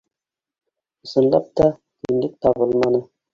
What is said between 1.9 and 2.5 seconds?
тинлек